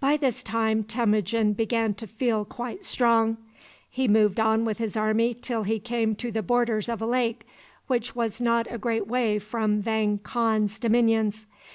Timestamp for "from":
9.38-9.82